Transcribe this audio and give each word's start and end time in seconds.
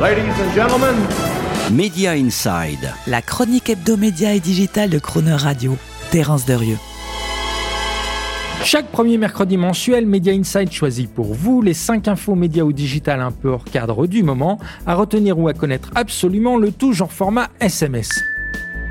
Ladies 0.00 0.30
and 0.40 0.54
gentlemen, 0.54 0.94
Media 1.72 2.14
Inside. 2.14 2.94
La 3.08 3.20
chronique 3.20 3.68
hebdomédia 3.68 4.32
et 4.32 4.38
digitale 4.38 4.90
de 4.90 5.00
Croner 5.00 5.34
Radio. 5.34 5.76
Terence 6.12 6.46
Derieux. 6.46 6.78
Chaque 8.62 8.86
premier 8.92 9.18
mercredi 9.18 9.56
mensuel, 9.56 10.06
Media 10.06 10.32
Insight 10.32 10.70
choisit 10.72 11.12
pour 11.12 11.34
vous 11.34 11.62
les 11.62 11.74
5 11.74 12.06
infos 12.06 12.36
médias 12.36 12.62
ou 12.62 12.72
digital 12.72 13.20
un 13.20 13.32
peu 13.32 13.48
hors 13.48 13.64
cadre 13.64 14.06
du 14.06 14.22
moment, 14.22 14.60
à 14.86 14.94
retenir 14.94 15.36
ou 15.36 15.48
à 15.48 15.52
connaître 15.52 15.90
absolument 15.96 16.58
le 16.58 16.70
tout 16.70 16.92
genre 16.92 17.12
format 17.12 17.48
SMS. 17.58 18.22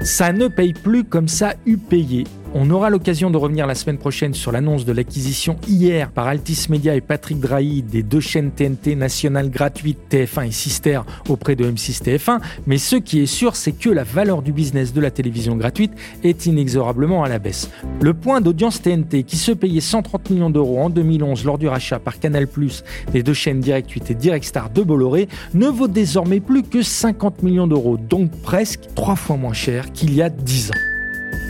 Ça 0.01 0.33
ne 0.33 0.49
paye 0.49 0.73
plus 0.73 1.05
comme 1.05 1.29
ça 1.29 1.53
eut 1.65 1.77
payé. 1.77 2.25
On 2.59 2.71
aura 2.71 2.89
l'occasion 2.89 3.29
de 3.29 3.37
revenir 3.37 3.67
la 3.67 3.75
semaine 3.75 3.99
prochaine 3.99 4.33
sur 4.33 4.51
l'annonce 4.51 4.83
de 4.83 4.91
l'acquisition 4.91 5.57
hier 5.67 6.09
par 6.09 6.25
Altis 6.25 6.65
Media 6.71 6.95
et 6.95 7.01
Patrick 7.01 7.39
Drahi 7.39 7.83
des 7.83 8.01
deux 8.01 8.19
chaînes 8.19 8.49
TNT 8.49 8.95
nationales 8.95 9.51
gratuites 9.51 9.99
TF1 10.09 10.47
et 10.47 10.51
Sister 10.51 11.01
auprès 11.29 11.55
de 11.55 11.69
M6 11.69 12.01
TF1, 12.01 12.39
mais 12.65 12.79
ce 12.79 12.95
qui 12.95 13.19
est 13.19 13.27
sûr, 13.27 13.55
c'est 13.55 13.73
que 13.73 13.91
la 13.91 14.03
valeur 14.03 14.41
du 14.41 14.53
business 14.53 14.91
de 14.91 14.99
la 14.99 15.11
télévision 15.11 15.55
gratuite 15.55 15.91
est 16.23 16.47
inexorablement 16.47 17.23
à 17.23 17.29
la 17.29 17.37
baisse. 17.37 17.69
Le 18.01 18.15
point 18.15 18.41
d'audience 18.41 18.81
TNT, 18.81 19.21
qui 19.21 19.37
se 19.37 19.51
payait 19.51 19.79
130 19.79 20.31
millions 20.31 20.49
d'euros 20.49 20.79
en 20.79 20.89
2011 20.89 21.45
lors 21.45 21.59
du 21.59 21.67
rachat 21.67 21.99
par 21.99 22.17
Canal+, 22.17 22.47
des 23.13 23.21
deux 23.21 23.35
chaînes 23.35 23.59
Direct 23.59 23.91
8 23.91 24.09
et 24.09 24.15
Direct 24.15 24.45
Star 24.45 24.71
de 24.71 24.81
Bolloré, 24.81 25.27
ne 25.53 25.67
vaut 25.67 25.87
désormais 25.87 26.39
plus 26.39 26.63
que 26.63 26.81
50 26.81 27.43
millions 27.43 27.67
d'euros, 27.67 27.97
donc 27.97 28.31
presque 28.41 28.79
trois 28.95 29.15
fois 29.15 29.37
moins 29.37 29.53
cher 29.53 29.91
qu'il 29.91 30.15
y 30.15 30.23
a 30.23 30.31
10 30.31 30.71
ans. 30.71 30.96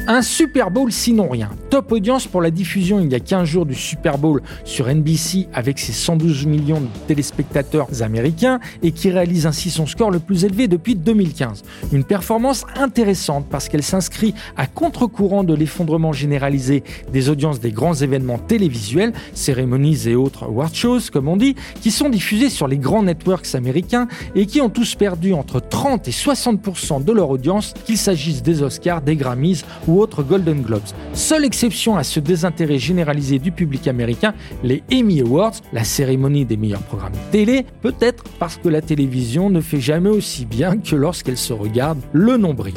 Un 0.10 0.22
Super 0.22 0.72
Bowl 0.72 0.90
sinon 0.90 1.28
rien. 1.28 1.50
Top 1.70 1.92
audience 1.92 2.28
pour 2.28 2.42
la 2.42 2.50
diffusion 2.50 3.02
il 3.02 3.12
y 3.12 3.16
a 3.16 3.20
15 3.20 3.44
jours 3.46 3.66
du 3.66 3.76
Super 3.76 4.18
Bowl 4.18 4.42
sur 4.64 4.88
NBC 4.88 5.50
avec 5.54 5.80
ses 5.80 5.92
112 5.92 6.46
millions 6.46 6.80
de 6.80 6.88
téléspectateurs 7.08 7.90
américains 8.02 8.62
et 8.82 8.94
qui 8.94 9.10
réalise 9.10 9.46
ainsi 9.46 9.70
son 9.70 9.86
score 9.86 10.10
le 10.10 10.20
plus 10.20 10.46
élevé 10.46 10.70
depuis 10.70 10.96
2015. 10.96 11.64
Une 11.92 12.06
performance 12.06 12.66
intéressante 12.78 13.48
parce 13.52 13.68
qu'elle 13.68 13.84
s'inscrit 13.84 14.34
à 14.56 14.66
contre-courant 14.66 15.44
de 15.44 15.54
l'effondrement 15.54 16.14
généralisé 16.14 16.86
des 17.12 17.28
audiences 17.28 17.60
des 17.60 17.72
grands 17.72 17.96
événements 17.96 18.38
télévisuels, 18.38 19.12
cérémonies 19.34 20.08
et 20.08 20.16
autres 20.16 20.46
award 20.46 20.74
shows 20.74 21.12
comme 21.12 21.28
on 21.28 21.36
dit, 21.36 21.56
qui 21.82 21.92
sont 21.92 22.08
diffusés 22.08 22.50
sur 22.50 22.70
les 22.70 22.78
grands 22.78 23.04
networks 23.04 23.56
américains 23.56 24.08
et 24.36 24.46
qui 24.46 24.62
ont 24.62 24.70
tous 24.70 24.96
perdu 24.96 25.34
entre 25.34 25.60
30 25.60 26.08
et 26.08 26.12
60% 26.12 27.04
de 27.04 27.12
leur 27.12 27.30
audience, 27.30 27.74
qu'il 27.84 27.98
s'agisse 27.98 28.42
des 28.42 28.64
Oscars, 28.64 29.02
des 29.02 29.18
Grammys 29.18 29.66
ou 29.86 29.97
Golden 30.06 30.62
Globes. 30.62 30.82
Seule 31.14 31.46
exception 31.46 31.98
à 31.98 32.04
ce 32.04 32.20
désintérêt 32.20 32.78
généralisé 32.78 33.40
du 33.40 33.52
public 33.52 33.88
américain, 33.88 34.34
les 34.64 34.84
Emmy 34.94 35.22
Awards, 35.22 35.56
la 35.74 35.84
cérémonie 35.84 36.46
des 36.46 36.58
meilleurs 36.58 36.84
programmes 36.84 37.14
télé, 37.32 37.66
peut-être 37.82 38.24
parce 38.40 38.58
que 38.58 38.70
la 38.70 38.82
télévision 38.82 39.50
ne 39.50 39.62
fait 39.62 39.82
jamais 39.82 40.10
aussi 40.10 40.46
bien 40.46 40.78
que 40.78 40.96
lorsqu'elle 40.96 41.38
se 41.38 41.54
regarde 41.54 42.00
le 42.14 42.38
nombril. 42.38 42.76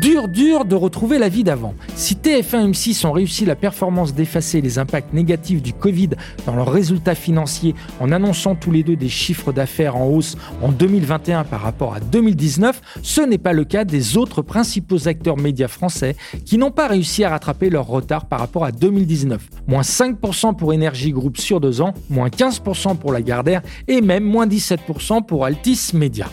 Dur, 0.00 0.28
dur 0.28 0.64
de 0.64 0.74
retrouver 0.74 1.18
la 1.18 1.28
vie 1.28 1.44
d'avant. 1.44 1.74
Si 1.94 2.14
TF1 2.14 2.64
et 2.64 2.70
M6 2.70 3.06
ont 3.06 3.12
réussi 3.12 3.44
la 3.44 3.54
performance 3.54 4.14
d'effacer 4.14 4.62
les 4.62 4.78
impacts 4.78 5.12
négatifs 5.12 5.60
du 5.60 5.74
Covid 5.74 6.10
dans 6.46 6.56
leurs 6.56 6.72
résultats 6.72 7.14
financiers 7.14 7.74
en 8.00 8.10
annonçant 8.10 8.54
tous 8.54 8.70
les 8.70 8.82
deux 8.82 8.96
des 8.96 9.10
chiffres 9.10 9.52
d'affaires 9.52 9.96
en 9.96 10.06
hausse 10.06 10.38
en 10.62 10.72
2021 10.72 11.44
par 11.44 11.60
rapport 11.60 11.94
à 11.94 12.00
2019, 12.00 12.80
ce 13.02 13.20
n'est 13.20 13.36
pas 13.36 13.52
le 13.52 13.64
cas 13.64 13.84
des 13.84 14.16
autres 14.16 14.40
principaux 14.40 15.06
acteurs 15.06 15.36
médias 15.36 15.68
français 15.68 16.16
qui 16.46 16.56
n'ont 16.56 16.70
pas 16.70 16.88
réussi 16.88 17.22
à 17.22 17.28
rattraper 17.28 17.68
leur 17.68 17.86
retard 17.86 18.24
par 18.24 18.40
rapport 18.40 18.64
à 18.64 18.72
2019. 18.72 19.50
Moins 19.68 19.82
5% 19.82 20.56
pour 20.56 20.72
Énergie 20.72 21.12
Group 21.12 21.36
sur 21.36 21.60
deux 21.60 21.82
ans, 21.82 21.92
moins 22.08 22.28
15% 22.28 22.96
pour 22.96 23.12
Lagardère 23.12 23.60
et 23.86 24.00
même 24.00 24.24
moins 24.24 24.46
17% 24.46 25.26
pour 25.26 25.44
Altis 25.44 25.90
Media. 25.92 26.26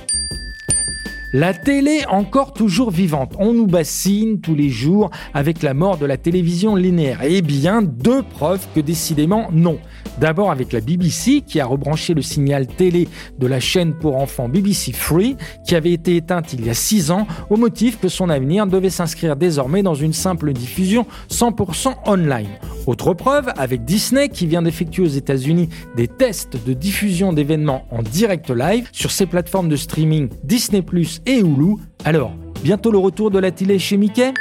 La 1.33 1.53
télé 1.53 2.05
encore 2.09 2.53
toujours 2.53 2.89
vivante. 2.89 3.35
On 3.37 3.53
nous 3.53 3.67
bassine 3.67 4.39
tous 4.39 4.55
les 4.55 4.69
jours 4.69 5.09
avec 5.33 5.61
la 5.61 5.73
mort 5.73 5.97
de 5.97 6.05
la 6.05 6.15
télévision 6.15 6.75
linéaire. 6.75 7.19
Eh 7.21 7.41
bien, 7.41 7.81
deux 7.81 8.23
preuves 8.23 8.65
que 8.73 8.79
décidément 8.79 9.49
non. 9.51 9.77
D'abord 10.19 10.51
avec 10.51 10.71
la 10.71 10.79
BBC 10.79 11.41
qui 11.45 11.59
a 11.59 11.65
rebranché 11.65 12.13
le 12.13 12.21
signal 12.21 12.65
télé 12.65 13.09
de 13.37 13.45
la 13.45 13.59
chaîne 13.59 13.93
pour 13.93 14.15
enfants 14.15 14.47
BBC 14.47 14.93
Free 14.93 15.35
qui 15.65 15.75
avait 15.75 15.91
été 15.91 16.15
éteinte 16.15 16.53
il 16.53 16.65
y 16.65 16.69
a 16.69 16.73
six 16.73 17.11
ans 17.11 17.27
au 17.49 17.57
motif 17.57 17.99
que 17.99 18.07
son 18.07 18.29
avenir 18.29 18.65
devait 18.65 18.89
s'inscrire 18.89 19.35
désormais 19.35 19.83
dans 19.83 19.95
une 19.95 20.13
simple 20.13 20.53
diffusion 20.53 21.05
100% 21.29 21.93
online. 22.05 22.47
Autre 22.87 23.13
preuve 23.13 23.51
avec 23.57 23.83
Disney 23.83 24.29
qui 24.29 24.47
vient 24.47 24.61
d'effectuer 24.61 25.03
aux 25.03 25.07
États-Unis 25.07 25.67
des 25.97 26.07
tests 26.07 26.57
de 26.65 26.71
diffusion 26.71 27.33
d'événements 27.33 27.85
en 27.91 28.01
direct 28.01 28.49
live 28.49 28.87
sur 28.93 29.11
ses 29.11 29.25
plateformes 29.25 29.67
de 29.67 29.75
streaming 29.75 30.29
Disney 30.45 30.81
Et 31.25 31.39
Hulu. 31.39 31.75
Alors, 32.05 32.31
bientôt 32.63 32.91
le 32.91 32.97
retour 32.97 33.31
de 33.31 33.39
la 33.39 33.51
télé 33.51 33.79
chez 33.79 33.97
Mickey? 33.97 34.33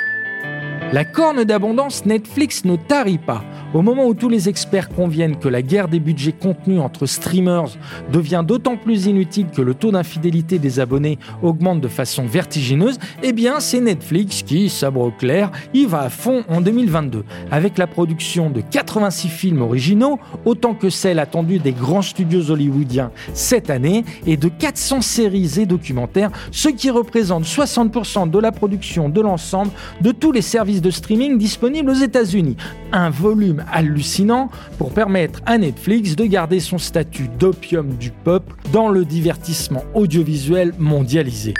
La 0.92 1.04
corne 1.04 1.42
d'abondance 1.42 2.06
Netflix 2.06 2.64
ne 2.64 2.76
tarit 2.76 3.18
pas. 3.18 3.42
Au 3.74 3.82
moment 3.82 4.06
où 4.06 4.14
tous 4.14 4.28
les 4.28 4.48
experts 4.48 4.88
conviennent 4.88 5.36
que 5.36 5.48
la 5.48 5.60
guerre 5.60 5.88
des 5.88 5.98
budgets 5.98 6.32
contenus 6.32 6.80
entre 6.80 7.06
streamers 7.06 7.76
devient 8.12 8.44
d'autant 8.46 8.76
plus 8.76 9.06
inutile 9.06 9.48
que 9.48 9.60
le 9.60 9.74
taux 9.74 9.90
d'infidélité 9.90 10.60
des 10.60 10.78
abonnés 10.78 11.18
augmente 11.42 11.80
de 11.80 11.88
façon 11.88 12.24
vertigineuse, 12.24 12.98
eh 13.24 13.32
bien 13.32 13.58
c'est 13.58 13.80
Netflix 13.80 14.44
qui, 14.44 14.70
sabre 14.70 15.12
clair, 15.18 15.50
y 15.74 15.86
va 15.86 16.02
à 16.02 16.08
fond 16.08 16.44
en 16.48 16.60
2022, 16.60 17.24
avec 17.50 17.78
la 17.78 17.88
production 17.88 18.48
de 18.48 18.60
86 18.60 19.28
films 19.28 19.62
originaux, 19.62 20.20
autant 20.44 20.74
que 20.74 20.88
celle 20.88 21.18
attendue 21.18 21.58
des 21.58 21.72
grands 21.72 22.02
studios 22.02 22.52
hollywoodiens 22.52 23.10
cette 23.34 23.70
année, 23.70 24.04
et 24.24 24.36
de 24.36 24.48
400 24.48 25.02
séries 25.02 25.58
et 25.58 25.66
documentaires, 25.66 26.30
ce 26.52 26.68
qui 26.68 26.90
représente 26.90 27.44
60% 27.44 28.30
de 28.30 28.38
la 28.38 28.52
production 28.52 29.08
de 29.08 29.20
l'ensemble 29.20 29.72
de 30.00 30.12
tous 30.12 30.30
les 30.30 30.42
services 30.42 30.75
de 30.80 30.90
streaming 30.90 31.38
disponibles 31.38 31.90
aux 31.90 31.94
États-Unis. 31.94 32.56
Un 32.92 33.10
volume 33.10 33.64
hallucinant 33.72 34.50
pour 34.78 34.92
permettre 34.92 35.40
à 35.46 35.58
Netflix 35.58 36.16
de 36.16 36.24
garder 36.24 36.60
son 36.60 36.78
statut 36.78 37.28
d'opium 37.38 37.94
du 37.94 38.10
peuple 38.10 38.54
dans 38.72 38.88
le 38.88 39.04
divertissement 39.04 39.84
audiovisuel 39.94 40.72
mondialisé. 40.78 41.54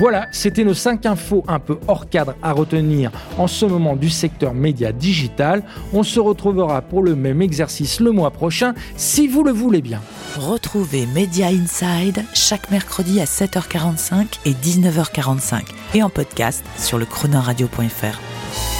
Voilà, 0.00 0.28
c'était 0.32 0.64
nos 0.64 0.72
5 0.72 1.04
infos 1.04 1.44
un 1.46 1.58
peu 1.58 1.78
hors 1.86 2.08
cadre 2.08 2.34
à 2.42 2.52
retenir 2.52 3.10
en 3.36 3.46
ce 3.46 3.66
moment 3.66 3.96
du 3.96 4.08
secteur 4.08 4.54
média 4.54 4.92
digital. 4.92 5.62
On 5.92 6.02
se 6.04 6.18
retrouvera 6.18 6.80
pour 6.80 7.02
le 7.02 7.14
même 7.14 7.42
exercice 7.42 8.00
le 8.00 8.10
mois 8.10 8.30
prochain, 8.30 8.72
si 8.96 9.28
vous 9.28 9.44
le 9.44 9.52
voulez 9.52 9.82
bien. 9.82 10.00
Retrouvez 10.38 11.04
Media 11.04 11.48
Inside 11.48 12.24
chaque 12.32 12.70
mercredi 12.70 13.20
à 13.20 13.24
7h45 13.24 14.38
et 14.46 14.52
19h45 14.52 15.64
et 15.92 16.02
en 16.02 16.08
podcast 16.08 16.64
sur 16.78 16.96
le 16.96 17.04
chronoradio.fr. 17.04 18.79